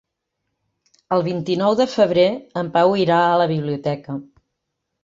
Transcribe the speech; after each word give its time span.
El 1.17 1.25
vint-i-nou 1.27 1.77
de 1.81 1.87
febrer 1.93 2.27
en 2.63 2.73
Pau 2.79 2.99
irà 3.05 3.21
a 3.29 3.39
la 3.45 3.49
biblioteca. 3.57 4.23